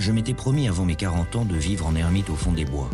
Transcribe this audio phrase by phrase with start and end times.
[0.00, 2.88] Je m'étais promis avant mes 40 ans de vivre en ermite au fond des bois.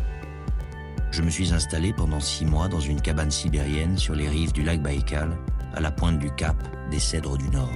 [1.12, 4.64] Je me suis installé pendant six mois dans une cabane sibérienne sur les rives du
[4.64, 5.38] lac Baïkal,
[5.72, 6.56] à la pointe du cap
[6.90, 7.70] des Cèdres du Nord.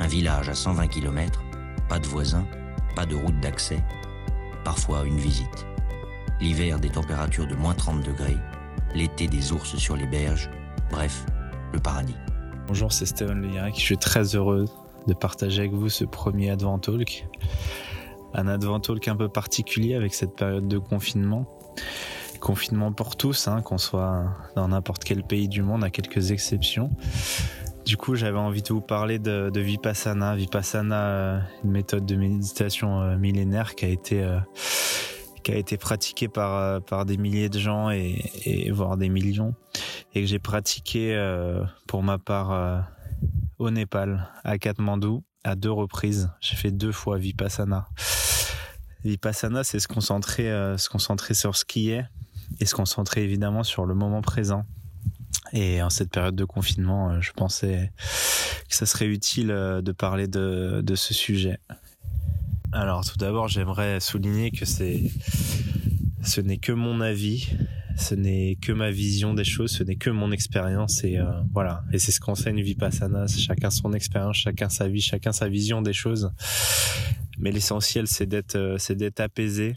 [0.00, 1.42] Un village à 120 km,
[1.88, 2.46] pas de voisins,
[2.94, 3.82] pas de route d'accès,
[4.64, 5.66] parfois une visite.
[6.38, 8.36] L'hiver des températures de moins 30 degrés,
[8.94, 10.50] l'été des ours sur les berges,
[10.90, 11.24] bref,
[11.72, 12.16] le paradis.
[12.66, 13.76] Bonjour, c'est Stéphane Leyarek.
[13.76, 14.66] Je suis très heureux
[15.06, 17.26] de partager avec vous ce premier Advent Talk.
[18.34, 21.46] Un Advent Talk un peu particulier avec cette période de confinement.
[22.40, 26.90] Confinement pour tous, hein, qu'on soit dans n'importe quel pays du monde, à quelques exceptions.
[27.86, 30.34] Du coup, j'avais envie de vous parler de, Vipassana.
[30.34, 34.40] Vipassana, euh, une méthode de méditation euh, millénaire qui a été euh,
[35.44, 39.54] qui a été pratiquée par par des milliers de gens et, et voire des millions,
[40.14, 41.16] et que j'ai pratiqué
[41.86, 42.88] pour ma part
[43.60, 46.30] au Népal, à Katmandou, à deux reprises.
[46.40, 47.88] J'ai fait deux fois Vipassana.
[49.04, 52.04] Vipassana, c'est se concentrer, euh, se concentrer sur ce qui est
[52.58, 54.66] et se concentrer évidemment sur le moment présent.
[55.52, 57.92] Et en cette période de confinement, euh, je pensais
[58.68, 61.58] que ça serait utile euh, de parler de, de ce sujet.
[62.72, 65.04] Alors tout d'abord, j'aimerais souligner que c'est,
[66.24, 67.50] ce n'est que mon avis,
[67.96, 71.82] ce n'est que ma vision des choses, ce n'est que mon expérience et euh, voilà.
[71.92, 75.94] Et c'est ce qu'enseigne Vipassana, chacun son expérience, chacun sa vie, chacun sa vision des
[75.94, 76.30] choses.
[77.38, 79.76] Mais l'essentiel, c'est d'être, euh, c'est d'être apaisé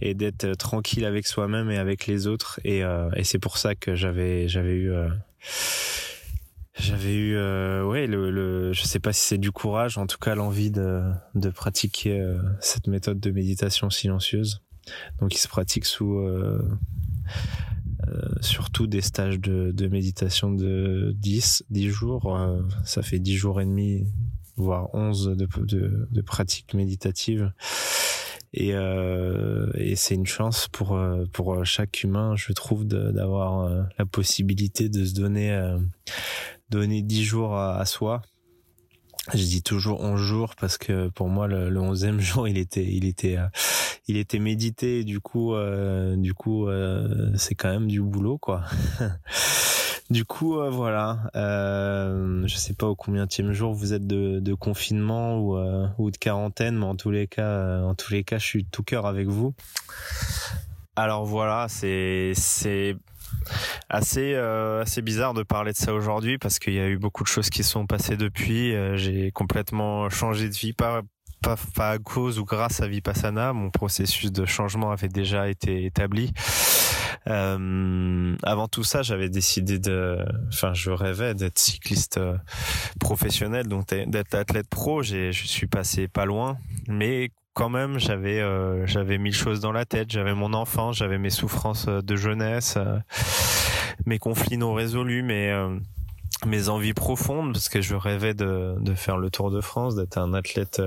[0.00, 2.60] et d'être euh, tranquille avec soi-même et avec les autres.
[2.64, 2.82] Et,
[3.22, 4.92] c'est pour ça que j'avais, j'avais eu.
[6.76, 10.34] j'avais eu ouais le, le je sais pas si c'est du courage en tout cas
[10.34, 12.20] l'envie de pratiquer
[12.60, 14.60] cette méthode de méditation silencieuse
[15.20, 16.62] donc il se pratique sous euh,
[18.40, 22.36] surtout des stages de, de, méditation de 10, 10 jours.
[22.36, 24.06] Euh, ça fait 10 jours et demi,
[24.56, 27.52] voire 11 de, de, de pratiques méditatives.
[28.52, 30.98] Et, euh, c'est une chance pour
[31.32, 35.76] pour chaque humain, je trouve, d'avoir la possibilité de se donner
[36.70, 38.22] donner dix jours à, à soi
[39.32, 43.36] je dis toujours 11 jours parce que pour moi le, le 11e jour il était
[43.36, 43.46] euh,
[44.06, 48.62] il était médité du coup euh, du coup euh, c'est quand même du boulot quoi.
[50.10, 55.38] du coup voilà euh, je sais pas au combien jour vous êtes de, de confinement
[55.98, 58.82] ou de quarantaine mais en tous les cas en tous les cas je suis tout
[58.82, 59.54] cœur avec vous.
[60.96, 62.96] Alors voilà c'est c'est
[63.88, 67.28] assez assez bizarre de parler de ça aujourd'hui parce qu'il y a eu beaucoup de
[67.28, 68.74] choses qui sont passées depuis.
[68.96, 71.02] J'ai complètement changé de vie pas,
[71.42, 73.52] pas à cause ou grâce à Vipassana.
[73.52, 76.32] Mon processus de changement avait déjà été établi.
[77.26, 80.18] Euh, avant tout ça, j'avais décidé de,
[80.48, 82.36] enfin, je rêvais d'être cycliste euh,
[83.00, 85.02] professionnel, donc d'être athlète pro.
[85.02, 86.58] Je suis passé pas loin,
[86.88, 90.10] mais quand même, j'avais euh, j'avais mille choses dans la tête.
[90.10, 92.78] J'avais mon enfance, j'avais mes souffrances de jeunesse,
[94.06, 95.52] mes conflits non résolus, mais
[96.46, 100.18] mes envies profondes parce que je rêvais de, de faire le Tour de France, d'être
[100.18, 100.82] un athlète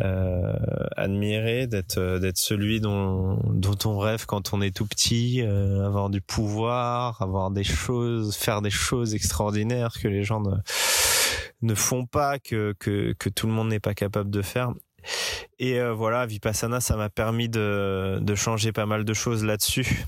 [0.00, 0.52] euh,
[0.96, 6.20] admiré, d'être d'être celui dont dont on rêve quand on est tout petit, avoir du
[6.20, 10.56] pouvoir, avoir des choses, faire des choses extraordinaires que les gens ne
[11.62, 14.72] ne font pas, que que que tout le monde n'est pas capable de faire.
[15.58, 20.04] Et euh, voilà, Vipassana, ça m'a permis de, de changer pas mal de choses là-dessus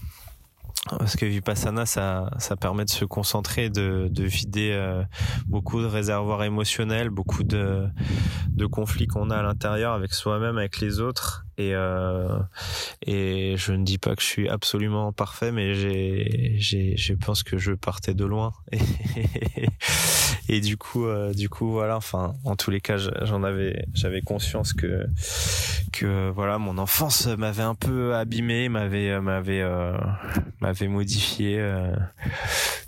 [0.91, 5.03] parce que Vipassana ça ça permet de se concentrer de de vider euh,
[5.47, 7.87] beaucoup de réservoirs émotionnels beaucoup de
[8.49, 11.47] de conflits qu'on a à l'intérieur avec soi-même avec les autres.
[11.57, 12.39] Et euh,
[13.07, 17.43] et je ne dis pas que je suis absolument parfait mais j'ai j'ai je pense
[17.45, 18.53] que je partais de loin
[20.49, 24.21] et du coup euh, du coup voilà enfin en tous les cas j'en avais j'avais
[24.21, 25.07] conscience que
[25.93, 29.97] que voilà mon enfance m'avait un peu abîmé m'avait m'avait euh,
[30.61, 31.95] m'avait modifié euh,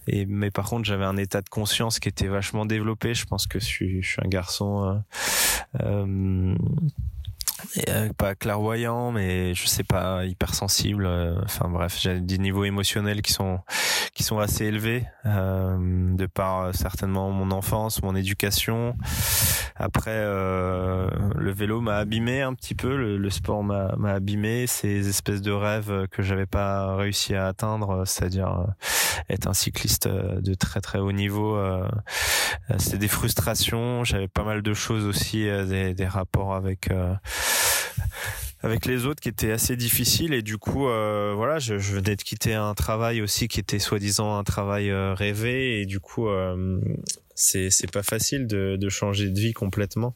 [0.09, 3.15] et mais par contre j'avais un état de conscience qui était vachement développé.
[3.15, 5.03] Je pense que je suis je suis un garçon
[5.81, 6.55] euh, euh
[7.89, 13.23] euh, pas clairvoyant mais je sais pas hypersensible euh, enfin bref j'ai des niveaux émotionnels
[13.23, 13.61] qui sont
[14.15, 15.77] qui sont assez élevés euh,
[16.15, 18.95] de par certainement mon enfance mon éducation.
[19.79, 24.67] Après le vélo m'a abîmé un petit peu le, le sport m'a m'a abîmé.
[24.67, 28.67] Ces espèces de rêves que j'avais pas réussi à atteindre c'est-à-dire
[29.29, 31.61] être un cycliste de très très haut niveau
[32.79, 34.03] c'était des frustrations.
[34.05, 36.89] J'avais pas mal de choses aussi des, des rapports avec
[38.63, 40.35] avec les autres qui étaient assez difficiles.
[40.35, 43.79] Et du coup euh, voilà je, je, venais de quitter un travail aussi qui était
[43.79, 45.81] soi-disant un travail euh, rêvé.
[45.81, 46.81] Et du coup euh,
[47.35, 50.15] c'est c'est pas facile de, de changer de vie complètement.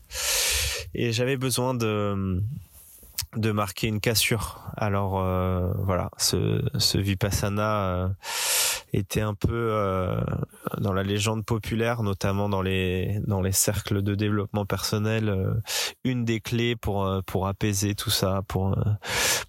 [0.94, 2.43] Et j'avais besoin de
[3.37, 4.61] de marquer une cassure.
[4.77, 8.09] Alors euh, voilà, ce, ce vipassana euh,
[8.93, 10.21] était un peu euh,
[10.79, 15.61] dans la légende populaire, notamment dans les dans les cercles de développement personnel,
[16.05, 18.77] une des clés pour pour apaiser tout ça, pour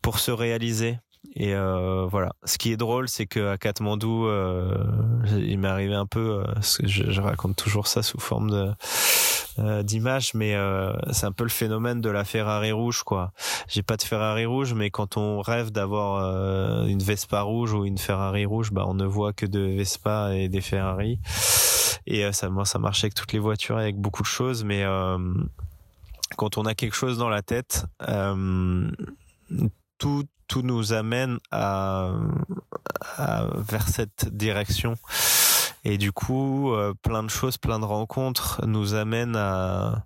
[0.01, 0.99] pour se réaliser.
[1.35, 2.33] Et voilà.
[2.43, 4.27] Ce qui est drôle, c'est que à Katmandou,
[5.37, 6.43] il m'est arrivé un peu.
[6.83, 8.71] je, je, raconte toujours ça sous forme de
[9.59, 13.33] euh, d'image, mais euh, c'est un peu le phénomène de la Ferrari rouge, quoi.
[13.67, 17.83] J'ai pas de Ferrari rouge, mais quand on rêve d'avoir euh, une Vespa rouge ou
[17.85, 21.19] une Ferrari rouge, bah on ne voit que de Vespa et des Ferrari.
[22.07, 24.83] Et ça, moi, ça marche avec toutes les voitures, avec beaucoup de choses, mais
[26.35, 27.85] quand on a quelque chose dans la tête,
[29.99, 32.11] tout tout nous amène à
[33.55, 34.95] vers cette direction.
[35.83, 40.05] Et du coup, euh, plein de choses, plein de rencontres nous amènent à,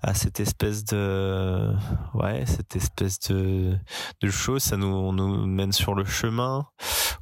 [0.00, 1.72] à cette espèce de,
[2.14, 3.76] ouais, cette espèce de,
[4.20, 4.62] de choses.
[4.62, 6.66] Ça nous, on nous mène sur le chemin.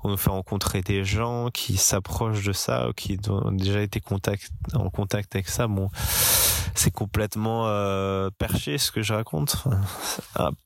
[0.03, 4.51] On nous fait rencontrer des gens qui s'approchent de ça, qui ont déjà été contact,
[4.75, 5.67] en contact avec ça.
[5.67, 5.89] Bon,
[6.75, 9.65] c'est complètement euh, perché ce que je raconte.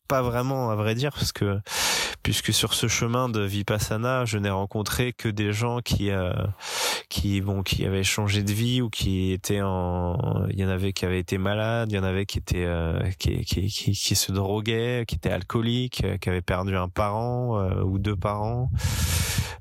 [0.08, 1.60] Pas vraiment, à vrai dire, parce que
[2.22, 6.32] puisque sur ce chemin de vipassana, je n'ai rencontré que des gens qui euh,
[7.10, 10.94] qui bon qui avaient changé de vie ou qui étaient en il y en avait
[10.94, 15.04] qui avaient été malades, il y en avait qui étaient euh, qui, qui, se droguaient,
[15.06, 18.70] qui étaient alcooliques, qui avaient perdu un parent ou deux parents.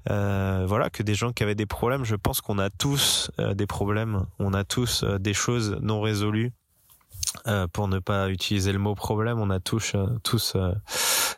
[0.07, 2.05] voilà, que des gens qui avaient des problèmes.
[2.05, 6.36] Je pense qu'on a tous des problèmes, on a tous des choses non résolues.
[7.73, 10.55] Pour ne pas utiliser le mot problème, on a tous tous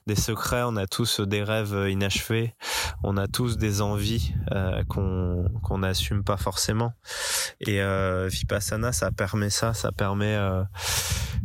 [0.07, 2.56] des secrets, on a tous des rêves inachevés,
[3.04, 6.94] on a tous des envies euh, qu'on qu'on n'assume pas forcément.
[7.62, 10.63] Et euh, Vipassana, ça permet ça, ça permet euh,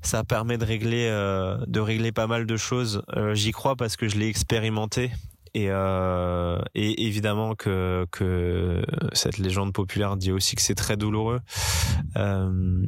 [0.02, 3.02] ça permet de régler euh, de régler pas mal de choses.
[3.16, 5.12] Euh, j'y crois parce que je l'ai expérimenté
[5.54, 11.40] et, euh, et évidemment que, que cette légende populaire dit aussi que c'est très douloureux.
[12.16, 12.82] Euh,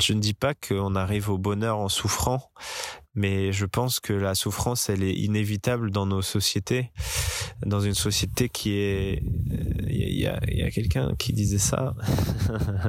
[0.00, 2.50] je ne dis pas qu'on arrive au bonheur en souffrant,
[3.14, 6.92] mais je pense que la souffrance, elle est inévitable dans nos sociétés,
[7.64, 9.22] dans une société qui est...
[9.88, 11.94] Il y a, y a quelqu'un qui disait ça,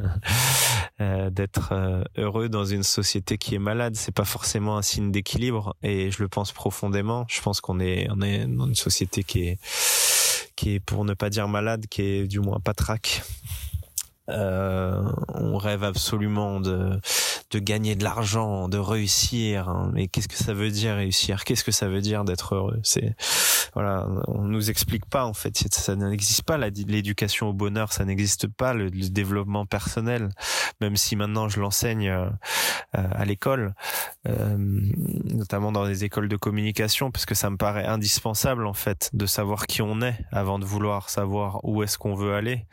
[1.01, 5.11] euh, d'être euh, heureux dans une société qui est malade, c'est pas forcément un signe
[5.11, 7.25] d'équilibre, et je le pense profondément.
[7.29, 9.59] Je pense qu'on est, on est dans une société qui est,
[10.55, 13.23] qui est, pour ne pas dire malade, qui est du moins patraque.
[14.29, 16.99] Euh, on rêve absolument de
[17.51, 19.69] de gagner de l'argent, de réussir.
[19.69, 19.91] Hein.
[19.93, 21.43] Mais qu'est-ce que ça veut dire réussir?
[21.43, 22.79] Qu'est-ce que ça veut dire d'être heureux?
[22.83, 23.15] C'est
[23.73, 25.57] voilà, on nous explique pas en fait.
[25.71, 30.29] Ça n'existe pas l'éducation au bonheur, ça n'existe pas le, développement personnel.
[30.81, 32.29] Même si maintenant je l'enseigne euh,
[32.93, 33.73] à l'école,
[34.27, 39.09] euh, notamment dans les écoles de communication, parce que ça me paraît indispensable en fait
[39.13, 42.65] de savoir qui on est avant de vouloir savoir où est-ce qu'on veut aller.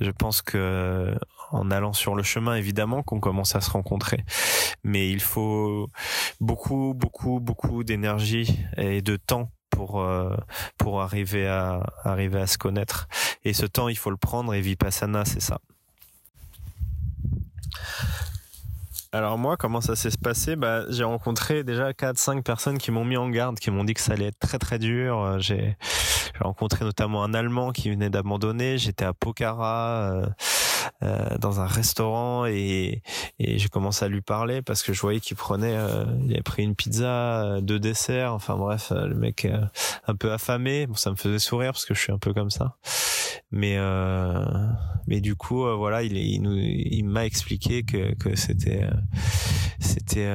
[0.00, 1.14] Je pense que
[1.50, 4.24] en allant sur le chemin, évidemment qu'on commence à se rencontrer.
[4.84, 5.90] Mais il faut
[6.40, 10.36] beaucoup, beaucoup, beaucoup d'énergie et de temps pour euh,
[10.76, 13.08] pour arriver à arriver à se connaître.
[13.44, 14.54] Et ce temps, il faut le prendre.
[14.54, 15.60] Et vipassana, c'est ça.
[19.10, 20.54] Alors moi, comment ça s'est passé?
[20.54, 24.02] Bah, J'ai rencontré déjà 4-5 personnes qui m'ont mis en garde, qui m'ont dit que
[24.02, 25.18] ça allait être très très dur.
[25.18, 25.78] Euh, j'ai
[26.40, 28.76] rencontré notamment un Allemand qui venait d'abandonner.
[28.76, 30.28] J'étais à Pokhara.
[31.02, 33.02] Euh, euh, dans un restaurant et,
[33.38, 36.42] et j'ai commencé à lui parler parce que je voyais qu'il prenait, euh, il avait
[36.42, 39.46] pris une pizza, euh, deux desserts, enfin bref, le mec
[40.06, 40.86] un peu affamé.
[40.86, 42.76] Bon, ça me faisait sourire parce que je suis un peu comme ça.
[43.50, 43.78] Mais
[45.06, 48.86] mais du coup, voilà, il, il, nous, il m'a expliqué que, que c'était
[49.80, 50.28] c'était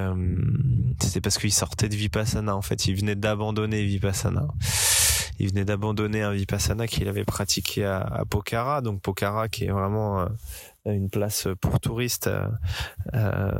[0.99, 4.47] c'était parce qu'il sortait de Vipassana en fait, il venait d'abandonner Vipassana
[5.43, 9.71] il venait d'abandonner un vipassana qu'il avait pratiqué à, à, Pokhara, donc Pokhara qui est
[9.71, 10.27] vraiment euh,
[10.85, 12.47] une place pour touristes euh,
[13.13, 13.51] euh,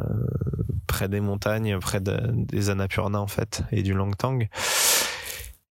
[0.87, 4.47] près des montagnes, près des Annapurna en fait et du Langtang.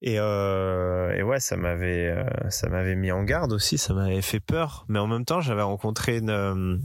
[0.02, 4.84] Et, ouais, ça m'avait ça m'avait mis en garde aussi, ça m'avait fait peur.
[4.88, 6.82] Mais en même temps, j'avais rencontré une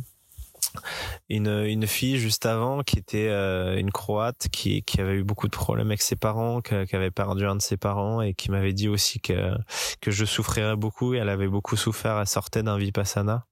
[1.29, 5.47] une, une fille juste avant qui était euh, une croate qui, qui avait eu beaucoup
[5.47, 8.73] de problèmes avec ses parents, qui, avait perdu un de ses parents et qui m'avait
[8.73, 9.55] dit aussi que,
[10.01, 13.45] que je souffrirais beaucoup et elle avait beaucoup souffert, elle sortait d'un vipassana.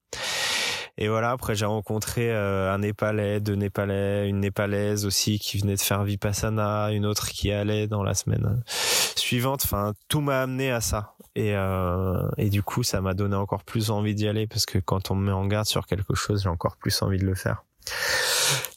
[0.98, 5.76] Et voilà, après j'ai rencontré euh, un Népalais, deux Népalais, une Népalaise aussi qui venait
[5.76, 9.62] de faire Vipassana, une autre qui allait dans la semaine suivante.
[9.66, 11.16] Enfin, tout m'a amené à ça.
[11.36, 14.80] Et, euh, et du coup, ça m'a donné encore plus envie d'y aller parce que
[14.80, 17.36] quand on me met en garde sur quelque chose, j'ai encore plus envie de le
[17.36, 17.64] faire.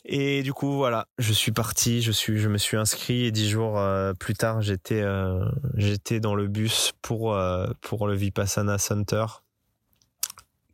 [0.04, 3.48] Et du coup, voilà, je suis parti, je suis, je me suis inscrit et dix
[3.50, 5.44] jours euh, plus tard, j'étais, euh,
[5.74, 9.26] j'étais dans le bus pour euh, pour le Vipassana Center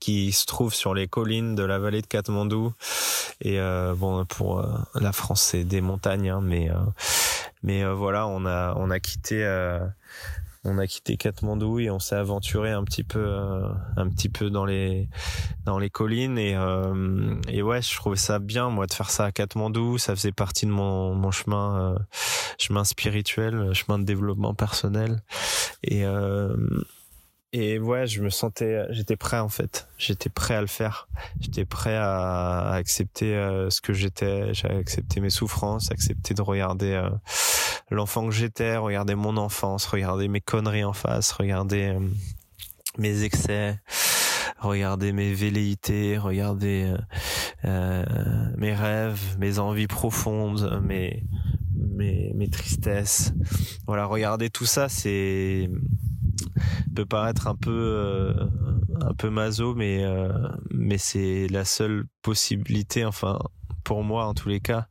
[0.04, 2.72] qui se trouve sur les collines de la vallée de Katmandou.
[3.40, 3.58] Et
[3.96, 6.70] bon, pour la France, c'est des montagnes, hein, mais
[7.62, 9.44] mais voilà, on a on a quitté
[10.64, 14.50] on a quitté Katmandou et on s'est aventuré un petit peu euh, un petit peu
[14.50, 15.08] dans les
[15.66, 16.38] dans les collines.
[16.38, 19.98] Et euh, et ouais je trouvais ça bien moi de faire ça à Katmandou.
[19.98, 21.98] Ça faisait partie de mon mon chemin euh,
[22.58, 25.22] chemin spirituel chemin de développement personnel.
[25.82, 26.04] Et
[27.56, 29.88] et ouais, je me sentais, j'étais prêt en fait.
[29.96, 31.08] J'étais prêt à le faire.
[31.40, 33.32] J'étais prêt à, accepter
[33.70, 34.52] ce que j'étais.
[34.54, 37.00] J'ai accepté mes souffrances, accepté de regarder
[37.90, 42.00] l'enfant que j'étais, regarder mon enfance, regarder mes conneries en face, regarder euh,
[42.98, 43.78] mes excès,
[44.58, 46.98] regarder mes velléités, regarder euh,
[47.64, 48.04] euh,
[48.56, 51.24] mes rêves, mes envies profondes, mes
[51.74, 53.32] mes, mes tristesses.
[53.86, 55.70] Voilà, regarder tout ça, c'est
[56.94, 58.34] peut paraître un peu
[59.00, 60.04] un peu maso, mais
[60.70, 63.04] mais c'est la seule possibilité.
[63.04, 63.38] Enfin,
[63.84, 64.86] pour moi en tous les cas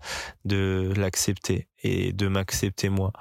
[0.46, 3.12] de l'accepter et de m'accepter moi.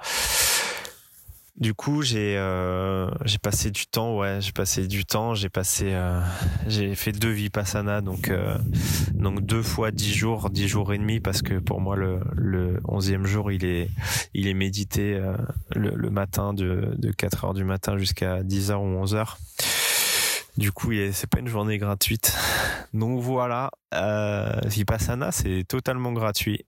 [1.55, 6.19] Du coup, j'ai euh, j'ai passé du temps, j'ai passé du temps, j'ai passé euh,
[6.95, 8.57] fait deux vipassana donc euh,
[9.13, 13.27] donc deux fois dix jours, dix jours et demi parce que pour moi le onzième
[13.27, 13.89] jour il est
[14.33, 15.37] il est médité euh,
[15.75, 19.37] le, le matin de de 4 heures du matin jusqu'à 10 heures ou 11 heures.
[20.57, 22.35] Du coup, c'est pas une journée gratuite.
[22.93, 26.65] Donc voilà, euh, Vipassana, c'est totalement gratuit.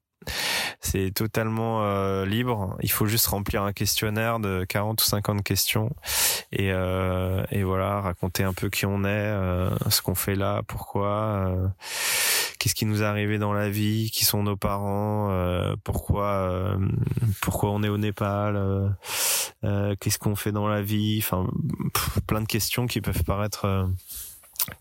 [0.82, 2.78] C'est totalement euh, libre.
[2.82, 5.96] Il faut juste remplir un questionnaire de 40 ou 50 questions
[6.52, 10.62] et, euh, et voilà, raconter un peu qui on est, euh, ce qu'on fait là,
[10.68, 11.08] pourquoi,
[11.50, 11.68] euh,
[12.60, 16.78] qu'est-ce qui nous est arrivé dans la vie, qui sont nos parents, euh, pourquoi,
[17.42, 18.96] pourquoi on est au Népal,
[19.64, 21.48] qu'est-ce qu'on fait dans la vie, enfin
[22.28, 23.88] plein de questions qui peuvent paraître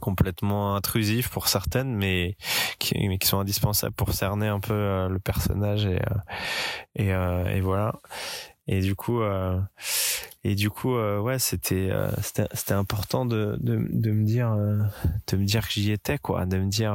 [0.00, 2.36] complètement intrusives pour certaines, mais
[2.78, 8.00] qui, sont indispensables pour cerner un peu euh, le personnage et euh, euh, et, voilà.
[8.66, 9.20] Et du coup,
[10.42, 11.90] et du coup, ouais, c'était
[12.22, 14.56] c'était c'était important de, de de me dire
[15.26, 16.94] de me dire que j'y étais quoi, de me dire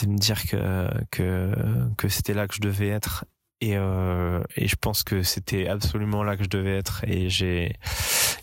[0.00, 1.52] de me dire que que
[1.96, 3.24] que c'était là que je devais être
[3.60, 7.76] et, euh, et je pense que c'était absolument là que je devais être et j'ai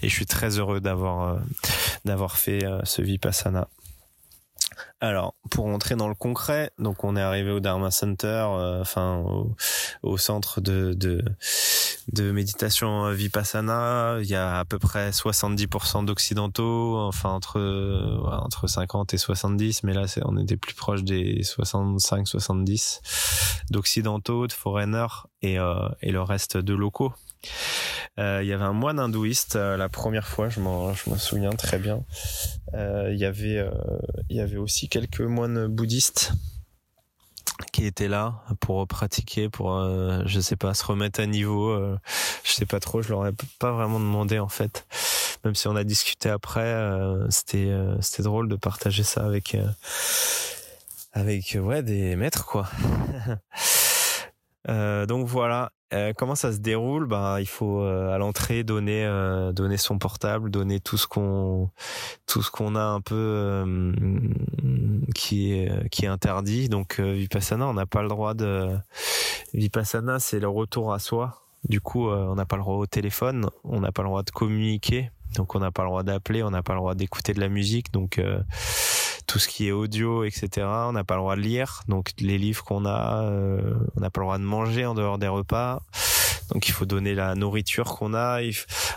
[0.01, 1.39] et je suis très heureux d'avoir euh,
[2.03, 3.67] d'avoir fait euh, ce vipassana.
[4.99, 9.17] Alors, pour entrer dans le concret, donc on est arrivé au Dharma Center, euh, enfin
[9.17, 9.55] au,
[10.03, 11.23] au, centre de, de,
[12.11, 14.17] de méditation vipassana.
[14.21, 17.59] Il y a à peu près 70% d'occidentaux, enfin entre
[18.25, 23.01] entre 50 et 70, mais là on était plus proche des 65-70
[23.69, 27.13] d'occidentaux, de foreigners et, euh, et le reste de locaux.
[28.17, 31.17] Euh, il y avait un moine hindouiste euh, la première fois, je m'en je m'en
[31.17, 32.03] souviens très bien.
[32.73, 33.63] Euh, il y avait
[34.29, 36.33] il y avait aussi quelques moines bouddhistes
[37.71, 39.79] qui étaient là pour pratiquer, pour
[40.25, 41.77] je sais pas se remettre à niveau.
[42.43, 44.85] je sais pas trop, je leur ai pas vraiment demandé en fait.
[45.43, 46.75] Même si on a discuté après,
[47.29, 47.71] c'était
[48.01, 49.57] c'était drôle de partager ça avec
[51.81, 52.67] des maîtres quoi.
[55.07, 57.05] donc voilà, euh, comment ça se déroule?
[57.05, 61.69] Ben il faut euh, à l'entrée donner euh, donner son portable, donner tout ce qu'on
[62.25, 63.63] tout ce qu'on a un peu
[65.13, 66.69] qui est qui est interdit.
[66.69, 68.75] Donc vipassana, on n'a pas le droit de
[69.53, 71.41] vipassana, c'est le retour à soi.
[71.69, 74.29] Du coup, on n'a pas le droit au téléphone, on n'a pas le droit de
[74.31, 77.39] communiquer, donc on n'a pas le droit d'appeler, on n'a pas le droit d'écouter de
[77.39, 77.91] la musique.
[77.91, 78.19] Donc
[79.35, 80.65] tout ce qui est audio, etc.
[80.65, 84.09] On n'a pas le droit de lire, donc les livres qu'on a, euh, on n'a
[84.09, 85.81] pas le droit de manger en dehors des repas.
[86.53, 88.39] Donc il faut donner la nourriture qu'on a.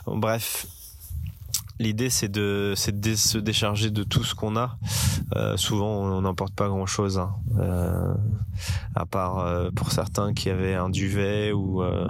[0.06, 0.68] Bref,
[1.80, 4.78] l'idée c'est de, de se décharger de tout ce qu'on a.
[5.34, 7.34] Euh, souvent on n'emporte pas grand chose, hein.
[7.58, 8.14] euh,
[8.94, 12.08] à part euh, pour certains qui avaient un duvet ou euh,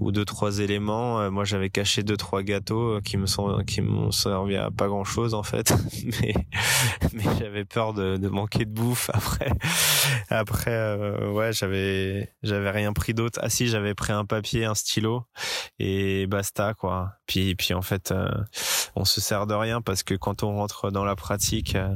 [0.00, 1.20] ou deux trois éléments.
[1.20, 4.88] Euh, moi j'avais caché deux trois gâteaux qui me sont qui m'ont servi à pas
[4.88, 5.74] grand chose en fait,
[6.22, 6.34] mais
[7.12, 9.52] mais j'avais peur de, de, manquer de bouffe après.
[10.30, 13.38] Après ouais j'avais j'avais rien pris d'autre.
[13.42, 15.24] Ah si j'avais pris un papier, un stylo
[15.78, 17.12] et basta quoi.
[17.26, 18.12] Puis puis en fait
[18.94, 21.94] on se sert de rien parce que quand on rentre dans la pratique, euh,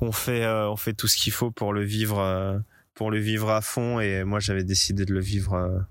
[0.00, 2.58] on fait euh, on fait tout ce qu'il faut pour le vivre euh,
[2.98, 5.86] pour le vivre à fond et moi j'avais décidé de le vivre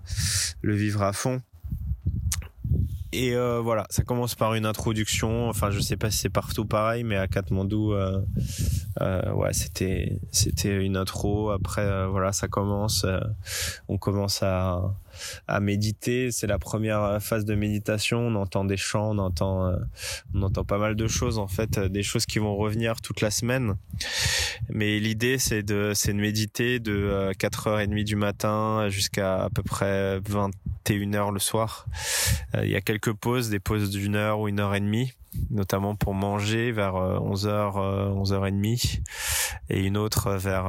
[0.61, 1.41] le vivre à fond
[3.13, 5.49] et euh, voilà, ça commence par une introduction.
[5.49, 8.21] Enfin, je sais pas si c'est partout pareil, mais à Katmandou, euh,
[9.01, 11.51] euh, ouais, c'était c'était une intro.
[11.51, 13.05] Après, euh, voilà, ça commence.
[13.05, 13.19] Euh,
[13.87, 14.81] on commence à
[15.47, 16.31] à méditer.
[16.31, 18.19] C'est la première phase de méditation.
[18.19, 19.73] On entend des chants, on entend
[20.33, 23.31] on entend pas mal de choses en fait, des choses qui vont revenir toute la
[23.31, 23.75] semaine.
[24.69, 30.19] Mais l'idée, c'est de c'est de méditer de 4h30 du matin jusqu'à à peu près
[30.19, 31.87] 21h le soir.
[32.55, 35.13] Il y a quelques pauses, des pauses d'une heure ou une heure et demie
[35.49, 39.01] notamment pour manger vers 11h, 11h30
[39.69, 40.65] et une autre vers,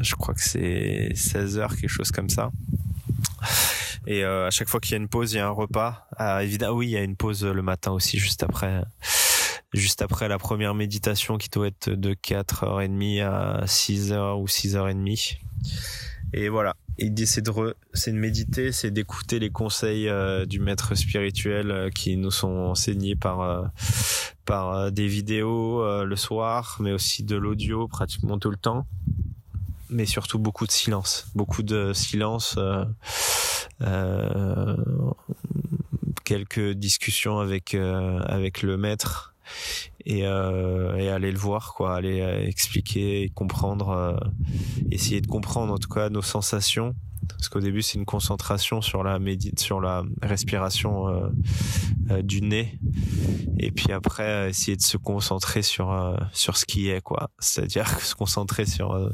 [0.00, 2.50] je crois que c'est 16h, quelque chose comme ça.
[4.06, 6.06] Et à chaque fois qu'il y a une pause, il y a un repas.
[6.16, 8.84] Ah, évidemment, oui, il y a une pause le matin aussi, juste après,
[10.28, 15.38] la première méditation qui doit être de 4h30 à 6h ou 6h30.
[16.34, 16.74] Et voilà.
[16.98, 22.30] L'idée, c'est de, méditer, c'est d'écouter les conseils euh, du maître spirituel euh, qui nous
[22.30, 23.62] sont enseignés euh,
[24.44, 28.86] par des vidéos le soir, mais aussi de l'audio pratiquement tout le temps.
[29.90, 31.26] Mais surtout beaucoup de silence.
[31.34, 32.58] Beaucoup de silence.
[36.24, 39.34] quelques discussions avec, avec le maître
[40.06, 44.16] et, euh, et aller le voir quoi aller euh, expliquer comprendre euh,
[44.90, 46.94] essayer de comprendre en tout cas nos sensations
[47.28, 51.28] parce qu'au début c'est une concentration sur la médite sur la respiration euh,
[52.10, 52.78] euh, du nez
[53.58, 58.14] et puis après essayer de se concentrer sur sur ce qui est quoi c'est-à-dire se
[58.14, 59.10] concentrer sur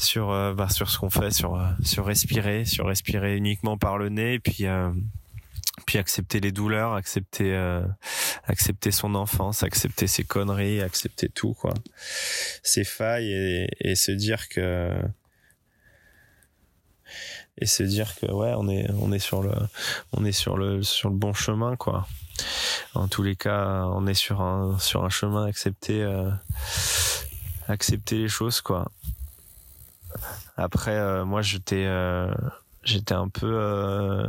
[0.00, 4.38] sur bah, sur ce qu'on fait sur sur respirer sur respirer uniquement par le nez
[4.38, 4.66] puis
[5.86, 7.82] puis accepter les douleurs, accepter euh,
[8.44, 11.74] accepter son enfance, accepter ses conneries, accepter tout quoi,
[12.62, 14.90] ses failles et, se dire que
[17.58, 19.52] et se dire que ouais on est on est sur le
[20.12, 22.06] on est sur le sur le bon chemin quoi.
[22.94, 26.30] En tous les cas, on est sur un sur un chemin accepter euh,
[27.68, 28.90] accepter les choses quoi.
[30.56, 32.32] Après euh, moi j'étais euh,
[32.82, 34.26] j'étais un peu euh,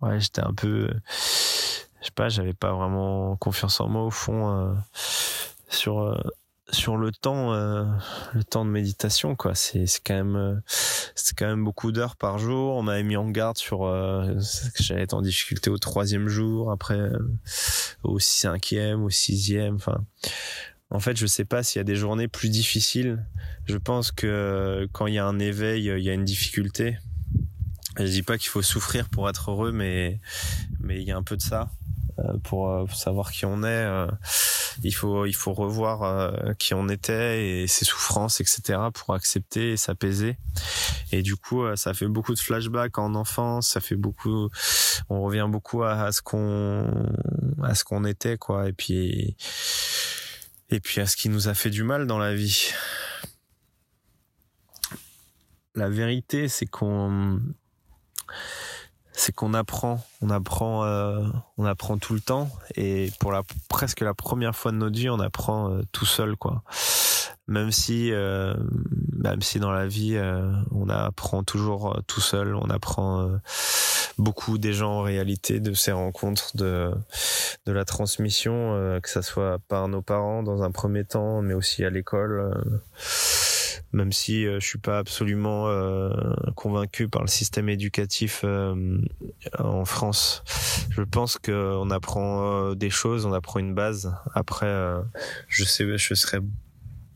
[0.00, 4.76] ouais, j'étais un peu, je sais pas, j'avais pas vraiment confiance en moi au fond
[5.68, 6.16] sur
[6.70, 9.54] sur le temps, le temps de méditation quoi.
[9.54, 10.62] C'est c'est quand même
[11.14, 12.76] c'est quand même beaucoup d'heures par jour.
[12.76, 17.10] On m'avait mis en garde sur que j'allais être en difficulté au troisième jour, après
[18.02, 19.76] au cinquième, au sixième.
[19.76, 20.04] Enfin,
[20.90, 23.24] en fait, je sais pas s'il y a des journées plus difficiles.
[23.66, 26.98] Je pense que quand il y a un éveil, il y a une difficulté.
[27.98, 30.20] Je dis pas qu'il faut souffrir pour être heureux, mais
[30.80, 31.70] mais il y a un peu de ça.
[32.20, 34.06] Euh, pour, euh, savoir qui on est, euh,
[34.84, 38.78] il faut il faut revoir euh, qui on était et ses souffrances, etc.
[38.94, 40.36] pour accepter et s'apaiser.
[41.10, 43.68] Et du coup, ça fait beaucoup de flashbacks en enfance.
[43.68, 44.48] Ça fait beaucoup,
[45.08, 47.08] on revient beaucoup à, à ce qu'on
[47.62, 48.68] à ce qu'on était, quoi.
[48.68, 49.36] Et puis
[50.70, 52.72] et puis à ce qui nous a fait du mal dans la vie.
[55.74, 57.40] La vérité, c'est qu'on
[59.12, 61.24] c'est qu'on apprend, on apprend, euh,
[61.56, 65.08] on apprend tout le temps et pour la presque la première fois de notre vie,
[65.08, 66.62] on apprend euh, tout seul quoi.
[67.46, 68.54] Même si, euh,
[69.12, 70.18] même si dans la vie,
[70.70, 73.38] on apprend toujours tout seul, on apprend
[74.18, 76.92] beaucoup des gens en réalité de ces rencontres, de
[77.66, 81.84] de la transmission, que ça soit par nos parents dans un premier temps, mais aussi
[81.84, 82.52] à l'école
[83.94, 86.10] même si euh, je suis pas absolument euh,
[86.56, 88.98] convaincu par le système éducatif euh,
[89.58, 90.42] en France.
[90.90, 94.14] Je pense qu'on apprend des choses, on apprend une base.
[94.34, 94.72] Après,
[95.48, 96.40] je sais, je serais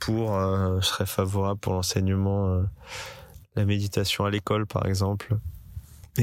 [0.01, 0.33] pour,
[0.81, 2.63] je serais favorable pour l'enseignement,
[3.55, 5.37] la méditation à l'école, par exemple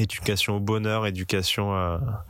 [0.01, 2.23] éducation au bonheur, éducation à,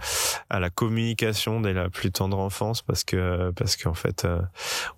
[0.50, 4.42] à, la communication dès la plus tendre enfance parce que parce qu'en fait euh,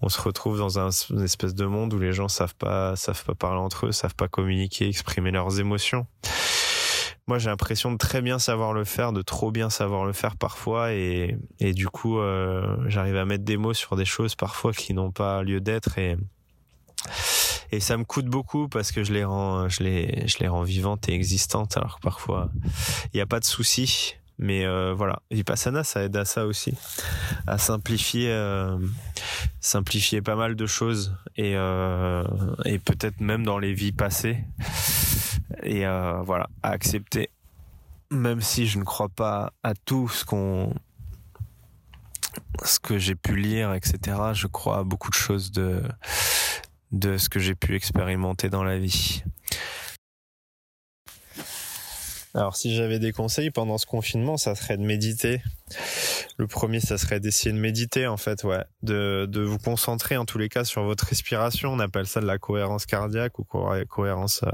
[0.01, 3.23] on se retrouve dans un une espèce de monde où les gens savent pas savent
[3.23, 6.07] pas parler entre eux, savent pas communiquer, exprimer leurs émotions.
[7.27, 10.37] Moi, j'ai l'impression de très bien savoir le faire, de trop bien savoir le faire
[10.37, 14.71] parfois, et, et du coup, euh, j'arrive à mettre des mots sur des choses parfois
[14.71, 16.15] qui n'ont pas lieu d'être, et
[17.71, 20.63] et ça me coûte beaucoup parce que je les rends je les je les rends
[20.63, 22.49] vivantes et existantes alors que parfois
[23.13, 24.15] il n'y a pas de souci.
[24.39, 25.23] Mais euh, voilà.
[25.31, 26.75] Vipassana ça aide à ça aussi
[27.47, 28.77] à simplifier euh,
[29.59, 32.23] simplifier pas mal de choses et euh,
[32.65, 34.43] et peut-être même dans les vies passées.
[35.63, 37.29] Et euh, voilà à accepter.
[38.11, 40.73] Même si je ne crois pas à tout ce qu'on
[42.63, 45.81] ce que j'ai pu lire etc je crois à beaucoup de choses de
[46.91, 49.23] de ce que j'ai pu expérimenter dans la vie.
[52.33, 55.41] Alors si j'avais des conseils pendant ce confinement, ça serait de méditer.
[56.37, 60.25] Le premier, ça serait d'essayer de méditer en fait, ouais, de, de vous concentrer en
[60.25, 61.73] tous les cas sur votre respiration.
[61.73, 64.51] On appelle ça de la cohérence cardiaque ou cohérence euh,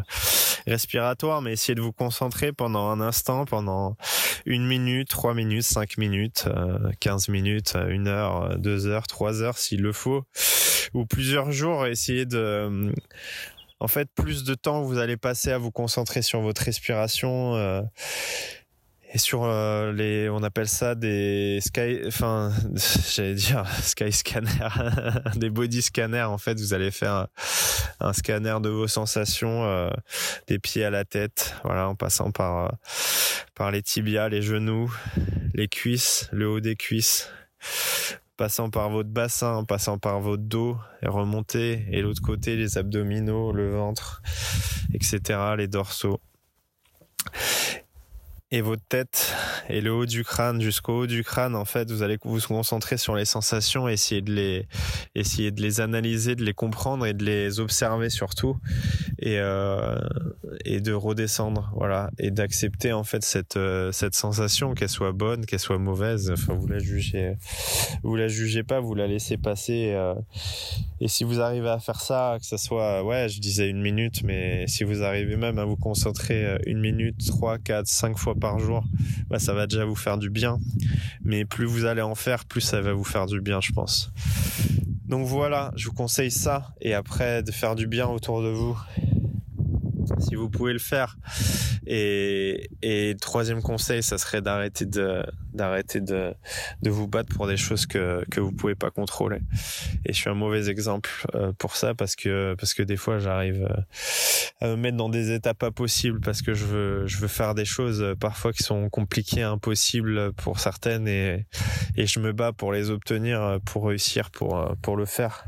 [0.66, 3.98] respiratoire, mais essayez de vous concentrer pendant un instant, pendant
[4.46, 9.58] une minute, trois minutes, cinq minutes, euh, quinze minutes, une heure, deux heures, trois heures
[9.58, 10.24] s'il le faut,
[10.94, 11.86] ou plusieurs jours.
[11.86, 12.94] Essayez de
[13.84, 17.82] en fait, plus de temps vous allez passer à vous concentrer sur votre respiration euh,
[19.14, 22.54] et sur euh, les, on appelle ça des sky, enfin,
[23.14, 24.70] j'allais dire sky scanner,
[25.36, 26.24] des body scanners.
[26.24, 27.28] En fait, vous allez faire
[28.00, 29.90] un, scanner de vos sensations, euh,
[30.48, 32.74] des pieds à la tête, voilà, en passant par
[33.54, 34.96] par les tibias, les genoux,
[35.54, 37.30] les cuisses, le haut des cuisses
[38.44, 43.54] passant par votre bassin, passant par votre dos et remonter, et l'autre côté, les abdominaux,
[43.54, 44.22] le ventre,
[44.94, 46.20] etc., les dorsaux
[48.54, 49.34] et votre tête
[49.68, 52.98] et le haut du crâne jusqu'au haut du crâne en fait vous allez vous concentrer
[52.98, 54.68] sur les sensations essayer de les
[55.16, 58.58] essayer de les analyser de les comprendre et de les observer surtout.
[59.20, 59.98] Et euh,
[60.66, 62.12] et de redescendre voilà.
[62.20, 66.32] Et d'accepter en fait cette euh, cette sensation qu'elle soit bonne qu'elle soit mauvaise.
[66.32, 67.36] Enfin vous la jugez
[68.04, 70.14] vous la jugez pas vous la laissez passer euh,
[71.00, 74.24] et si vous arrivez à faire ça que ça soit ouais je disais une minute
[74.24, 78.60] mais si vous arrivez même à vous concentrer une minute trois quatre cinq fois par
[78.60, 78.84] jour,
[79.30, 80.60] bah, ça va déjà vous faire du bien.
[81.24, 84.12] Mais plus vous allez en faire, plus ça va vous faire du bien, je pense.
[85.06, 86.74] Donc voilà, je vous conseille ça.
[86.82, 88.78] Et après, de faire du bien autour de vous
[90.20, 91.18] si vous pouvez le faire.
[91.86, 96.34] Et, et troisième conseil, ça serait d'arrêter de d'arrêter de,
[96.82, 99.40] de vous battre pour des choses que que vous pouvez pas contrôler.
[100.06, 103.20] Et je suis un mauvais exemple euh, pour ça parce que parce que des fois
[103.20, 107.18] j'arrive euh, à me mettre dans des états pas possibles parce que je veux je
[107.18, 111.46] veux faire des choses euh, parfois qui sont compliquées, impossibles pour certaines et
[111.96, 115.46] et je me bats pour les obtenir, pour réussir, pour pour le faire.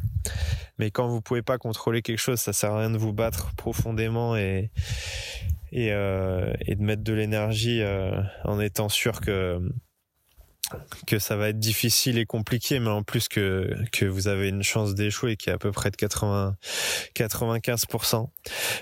[0.77, 3.53] Mais quand vous pouvez pas contrôler quelque chose, ça sert à rien de vous battre
[3.55, 4.71] profondément et
[5.71, 9.59] et, euh, de mettre de l'énergie euh, en étant sûr que
[11.05, 14.63] que ça va être difficile et compliqué, mais en plus que que vous avez une
[14.63, 16.55] chance d'échouer qui est à peu près de 80
[17.13, 18.29] 95%.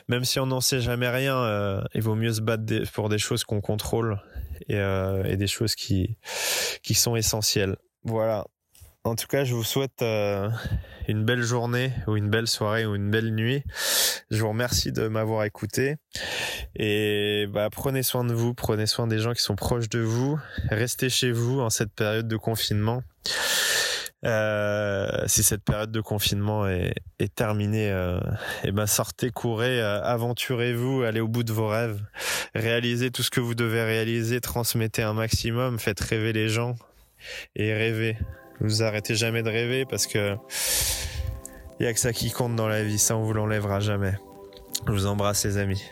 [0.07, 3.17] Même si on n'en sait jamais rien, euh, il vaut mieux se battre pour des
[3.17, 4.21] choses qu'on contrôle
[4.69, 6.17] et, et des choses qui
[6.83, 7.75] qui sont essentielles.
[8.03, 8.45] Voilà.
[9.05, 10.49] En tout cas, je vous souhaite euh,
[11.09, 13.61] une belle journée ou une belle soirée ou une belle nuit.
[14.31, 15.97] Je vous remercie de m'avoir écouté
[16.77, 20.39] et bah, prenez soin de vous, prenez soin des gens qui sont proches de vous,
[20.69, 23.03] restez chez vous en cette période de confinement.
[24.25, 28.21] Euh, si cette période de confinement est, est terminée, euh,
[28.63, 32.01] et ben sortez, courez, euh, aventurez-vous, allez au bout de vos rêves,
[32.55, 36.75] réalisez tout ce que vous devez réaliser, transmettez un maximum, faites rêver les gens
[37.57, 38.17] et rêvez.
[38.59, 40.35] Vous arrêtez jamais de rêver parce que
[41.79, 44.13] il a que ça qui compte dans la vie, ça on vous l'enlèvera jamais.
[44.87, 45.83] Je vous embrasse les amis.